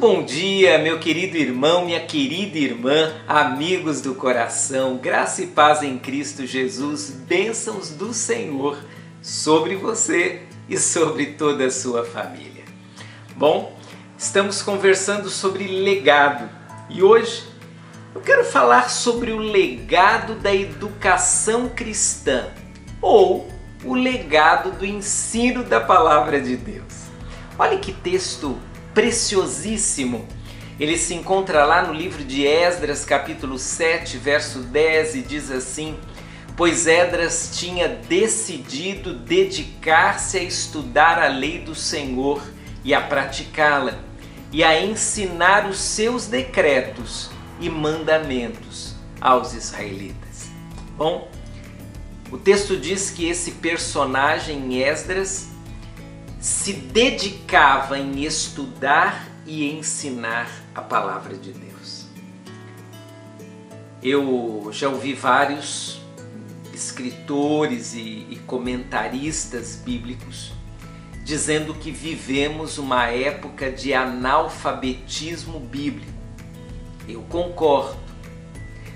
bom 0.00 0.22
dia, 0.22 0.78
meu 0.78 0.98
querido 0.98 1.36
irmão, 1.36 1.84
minha 1.84 2.00
querida 2.00 2.56
irmã, 2.56 3.12
amigos 3.28 4.00
do 4.00 4.14
coração, 4.14 4.96
graça 4.96 5.42
e 5.42 5.48
paz 5.48 5.82
em 5.82 5.98
Cristo 5.98 6.46
Jesus, 6.46 7.10
bênçãos 7.10 7.90
do 7.90 8.14
Senhor 8.14 8.78
sobre 9.20 9.76
você 9.76 10.40
e 10.70 10.78
sobre 10.78 11.26
toda 11.26 11.66
a 11.66 11.70
sua 11.70 12.02
família. 12.02 12.64
Bom, 13.36 13.78
estamos 14.16 14.62
conversando 14.62 15.28
sobre 15.28 15.66
legado 15.66 16.48
e 16.88 17.02
hoje 17.02 17.44
eu 18.14 18.22
quero 18.22 18.46
falar 18.46 18.88
sobre 18.88 19.32
o 19.32 19.38
legado 19.38 20.34
da 20.36 20.54
educação 20.54 21.68
cristã 21.68 22.46
ou 23.02 23.50
o 23.84 23.92
legado 23.92 24.78
do 24.78 24.86
ensino 24.86 25.62
da 25.62 25.78
palavra 25.78 26.40
de 26.40 26.56
Deus. 26.56 27.10
Olha 27.58 27.76
que 27.78 27.92
texto 27.92 28.58
preciosíssimo. 28.94 30.26
Ele 30.78 30.96
se 30.96 31.14
encontra 31.14 31.64
lá 31.64 31.82
no 31.82 31.92
livro 31.92 32.24
de 32.24 32.46
Esdras, 32.46 33.04
capítulo 33.04 33.58
7, 33.58 34.16
verso 34.16 34.60
10, 34.60 35.16
e 35.16 35.22
diz 35.22 35.50
assim: 35.50 35.98
Pois 36.56 36.86
Esdras 36.86 37.50
tinha 37.54 37.88
decidido 37.88 39.12
dedicar-se 39.12 40.38
a 40.38 40.42
estudar 40.42 41.18
a 41.18 41.28
lei 41.28 41.58
do 41.58 41.74
Senhor 41.74 42.42
e 42.82 42.94
a 42.94 43.00
praticá-la, 43.00 43.98
e 44.50 44.64
a 44.64 44.80
ensinar 44.82 45.68
os 45.68 45.78
seus 45.78 46.26
decretos 46.26 47.30
e 47.60 47.68
mandamentos 47.68 48.94
aos 49.20 49.52
israelitas. 49.52 50.48
Bom, 50.96 51.30
o 52.30 52.38
texto 52.38 52.76
diz 52.76 53.10
que 53.10 53.28
esse 53.28 53.52
personagem 53.52 54.82
Esdras 54.82 55.49
se 56.40 56.72
dedicava 56.72 57.98
em 57.98 58.24
estudar 58.24 59.28
e 59.46 59.70
ensinar 59.70 60.50
a 60.74 60.80
palavra 60.80 61.36
de 61.36 61.52
Deus. 61.52 62.06
Eu 64.02 64.70
já 64.72 64.88
ouvi 64.88 65.12
vários 65.12 66.00
escritores 66.72 67.92
e, 67.92 68.26
e 68.30 68.40
comentaristas 68.46 69.76
bíblicos 69.76 70.52
dizendo 71.22 71.74
que 71.74 71.92
vivemos 71.92 72.78
uma 72.78 73.06
época 73.06 73.70
de 73.70 73.92
analfabetismo 73.92 75.60
bíblico. 75.60 76.10
Eu 77.06 77.22
concordo, 77.22 77.98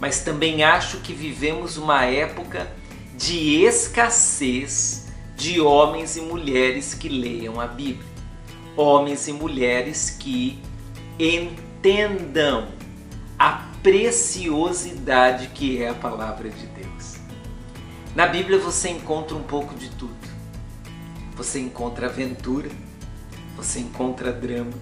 mas 0.00 0.24
também 0.24 0.64
acho 0.64 0.98
que 0.98 1.12
vivemos 1.12 1.76
uma 1.76 2.04
época 2.04 2.66
de 3.14 3.62
escassez 3.62 5.05
de 5.36 5.60
homens 5.60 6.16
e 6.16 6.22
mulheres 6.22 6.94
que 6.94 7.08
leiam 7.08 7.60
a 7.60 7.66
Bíblia. 7.66 8.08
Homens 8.74 9.28
e 9.28 9.32
mulheres 9.32 10.10
que 10.10 10.58
entendam 11.18 12.68
a 13.38 13.66
preciosidade 13.82 15.48
que 15.48 15.82
é 15.82 15.90
a 15.90 15.94
palavra 15.94 16.48
de 16.48 16.66
Deus. 16.66 17.16
Na 18.14 18.26
Bíblia 18.26 18.58
você 18.58 18.88
encontra 18.88 19.36
um 19.36 19.42
pouco 19.42 19.74
de 19.74 19.90
tudo. 19.90 20.16
Você 21.36 21.60
encontra 21.60 22.06
aventura, 22.06 22.70
você 23.54 23.80
encontra 23.80 24.32
drama, 24.32 24.72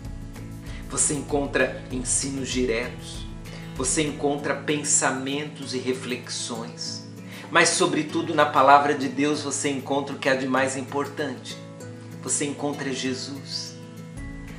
você 0.88 1.14
encontra 1.14 1.84
ensinos 1.90 2.48
diretos, 2.48 3.26
você 3.76 4.02
encontra 4.02 4.54
pensamentos 4.54 5.74
e 5.74 5.78
reflexões 5.78 7.04
mas, 7.54 7.68
sobretudo, 7.68 8.34
na 8.34 8.44
palavra 8.44 8.94
de 8.94 9.08
Deus 9.08 9.42
você 9.42 9.70
encontra 9.70 10.16
o 10.16 10.18
que 10.18 10.28
há 10.28 10.34
de 10.34 10.44
mais 10.44 10.76
importante. 10.76 11.56
Você 12.20 12.46
encontra 12.46 12.92
Jesus. 12.92 13.76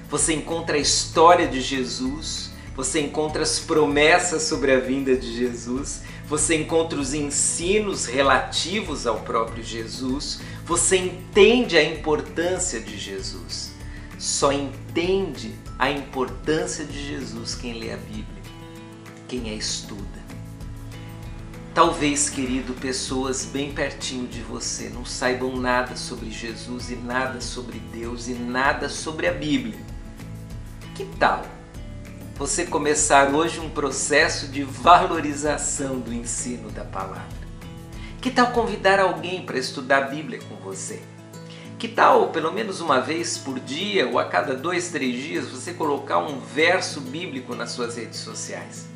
Você 0.09 0.33
encontra 0.33 0.77
a 0.77 0.79
história 0.79 1.45
de 1.45 1.59
Jesus. 1.59 2.53
Você 2.73 3.01
encontra 3.01 3.43
as 3.43 3.59
promessas 3.59 4.43
sobre 4.43 4.71
a 4.71 4.79
vinda 4.79 5.13
de 5.13 5.35
Jesus. 5.35 6.03
Você 6.25 6.55
encontra 6.55 6.97
os 6.97 7.13
ensinos 7.13 8.05
relativos 8.05 9.05
ao 9.05 9.19
próprio 9.19 9.61
Jesus. 9.61 10.39
Você 10.63 10.95
entende 10.95 11.77
a 11.77 11.83
importância 11.83 12.79
de 12.79 12.97
Jesus. 12.97 13.73
Só 14.17 14.53
entende 14.53 15.53
a 15.77 15.91
importância 15.91 16.85
de 16.85 17.09
Jesus 17.09 17.55
quem 17.55 17.73
lê 17.73 17.91
a 17.91 17.97
Bíblia, 17.97 18.41
quem 19.27 19.49
a 19.49 19.53
estuda. 19.53 20.24
Talvez, 21.75 22.29
querido, 22.29 22.73
pessoas 22.73 23.43
bem 23.43 23.73
pertinho 23.73 24.29
de 24.29 24.39
você 24.39 24.87
não 24.87 25.03
saibam 25.03 25.57
nada 25.57 25.97
sobre 25.97 26.31
Jesus 26.31 26.89
e 26.89 26.95
nada 26.95 27.41
sobre 27.41 27.79
Deus 27.79 28.29
e 28.29 28.33
nada 28.33 28.87
sobre 28.87 29.27
a 29.27 29.33
Bíblia. 29.33 29.77
Que 30.95 31.03
tal 31.19 31.41
você 32.37 32.65
começar 32.65 33.35
hoje 33.35 33.59
um 33.59 33.69
processo 33.69 34.47
de 34.47 34.63
valorização 34.63 35.99
do 35.99 36.13
ensino 36.13 36.69
da 36.69 36.85
palavra? 36.85 37.45
Que 38.21 38.31
tal 38.31 38.53
convidar 38.53 39.01
alguém 39.01 39.45
para 39.45 39.59
estudar 39.59 39.97
a 39.97 40.07
Bíblia 40.07 40.39
com 40.47 40.55
você? 40.55 41.01
Que 41.77 41.89
tal, 41.89 42.29
pelo 42.29 42.53
menos 42.53 42.79
uma 42.79 43.01
vez 43.01 43.37
por 43.37 43.59
dia 43.59 44.07
ou 44.07 44.17
a 44.17 44.23
cada 44.23 44.55
dois, 44.55 44.91
três 44.91 45.21
dias, 45.21 45.49
você 45.49 45.73
colocar 45.73 46.19
um 46.19 46.39
verso 46.39 47.01
bíblico 47.01 47.53
nas 47.53 47.71
suas 47.71 47.97
redes 47.97 48.19
sociais? 48.19 48.94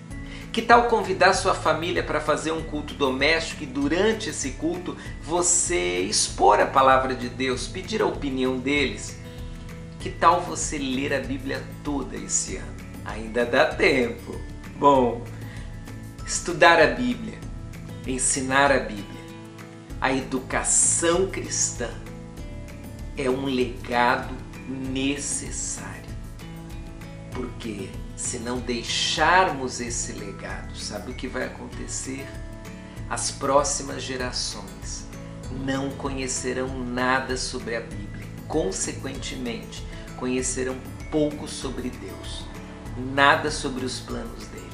Que 0.51 0.63
tal 0.63 0.87
convidar 0.87 1.33
sua 1.33 1.53
família 1.53 2.03
para 2.03 2.19
fazer 2.19 2.51
um 2.51 2.63
culto 2.63 2.95
doméstico 2.95 3.63
e 3.63 3.67
durante 3.67 4.29
esse 4.29 4.51
culto 4.51 4.97
você 5.21 5.99
expor 5.99 6.59
a 6.59 6.65
palavra 6.65 7.13
de 7.13 7.29
Deus, 7.29 7.67
pedir 7.67 8.01
a 8.01 8.07
opinião 8.07 8.57
deles? 8.57 9.19
Que 9.99 10.09
tal 10.09 10.41
você 10.41 10.77
ler 10.77 11.13
a 11.13 11.19
Bíblia 11.19 11.63
toda 11.83 12.15
esse 12.17 12.55
ano? 12.55 12.75
Ainda 13.05 13.45
dá 13.45 13.65
tempo. 13.65 14.39
Bom, 14.77 15.23
estudar 16.25 16.81
a 16.81 16.87
Bíblia, 16.87 17.37
ensinar 18.07 18.71
a 18.71 18.79
Bíblia, 18.79 19.05
a 20.01 20.11
educação 20.11 21.27
cristã 21.27 21.89
é 23.15 23.29
um 23.29 23.45
legado 23.45 24.33
necessário. 24.67 26.09
Porque 27.31 27.89
se 28.19 28.37
não 28.37 28.59
deixarmos 28.59 29.79
esse 29.79 30.11
legado, 30.11 30.75
sabe 30.75 31.11
o 31.11 31.13
que 31.15 31.25
vai 31.25 31.45
acontecer? 31.45 32.27
As 33.09 33.31
próximas 33.31 34.03
gerações 34.03 35.05
não 35.63 35.89
conhecerão 35.91 36.67
nada 36.83 37.37
sobre 37.37 37.77
a 37.77 37.79
Bíblia. 37.79 38.27
Consequentemente, 38.45 39.87
conhecerão 40.17 40.75
pouco 41.09 41.47
sobre 41.47 41.89
Deus, 41.89 42.45
nada 42.97 43.49
sobre 43.49 43.85
os 43.85 44.01
planos 44.01 44.45
dele. 44.47 44.69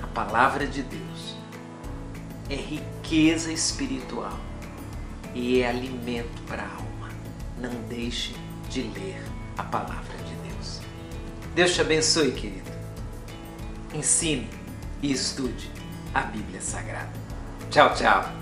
A 0.00 0.06
palavra 0.06 0.64
de 0.64 0.82
Deus 0.82 1.36
é 2.48 2.54
riqueza 2.54 3.52
espiritual 3.52 4.38
e 5.34 5.60
é 5.60 5.68
alimento 5.68 6.40
para 6.46 6.62
a 6.62 6.72
alma. 6.76 7.08
Não 7.58 7.74
deixe 7.88 8.32
de 8.70 8.82
ler 8.82 9.20
a 9.58 9.64
palavra. 9.64 10.21
Deus 11.54 11.74
te 11.74 11.80
abençoe, 11.80 12.32
querido. 12.32 12.70
Ensine 13.94 14.48
e 15.02 15.12
estude 15.12 15.70
a 16.14 16.22
Bíblia 16.22 16.60
Sagrada. 16.60 17.12
Tchau, 17.70 17.94
tchau. 17.94 18.41